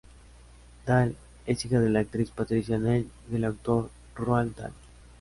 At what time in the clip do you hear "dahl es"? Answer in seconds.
0.87-1.63